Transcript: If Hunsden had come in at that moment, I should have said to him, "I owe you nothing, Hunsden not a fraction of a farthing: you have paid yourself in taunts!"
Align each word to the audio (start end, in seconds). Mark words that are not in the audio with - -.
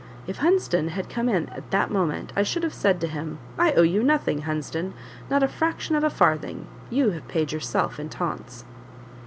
If 0.25 0.37
Hunsden 0.37 0.87
had 0.87 1.09
come 1.11 1.29
in 1.29 1.47
at 1.49 1.69
that 1.69 1.91
moment, 1.91 2.33
I 2.35 2.41
should 2.41 2.63
have 2.63 2.73
said 2.73 2.99
to 3.01 3.07
him, 3.07 3.37
"I 3.59 3.73
owe 3.73 3.83
you 3.83 4.01
nothing, 4.01 4.41
Hunsden 4.41 4.93
not 5.29 5.43
a 5.43 5.47
fraction 5.47 5.95
of 5.95 6.03
a 6.03 6.09
farthing: 6.09 6.65
you 6.89 7.11
have 7.11 7.27
paid 7.27 7.51
yourself 7.51 7.99
in 7.99 8.09
taunts!" 8.09 8.65